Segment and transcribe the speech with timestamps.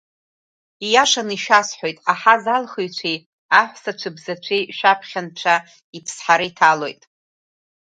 [0.87, 3.17] Ииашаны ишәасҳәоит, аҳазалхыҩцәеи
[3.59, 5.55] аҳәса цәыбзацәеи шәаԥхьа Анцәа
[5.97, 7.01] Иԥсҳара иҭалоит.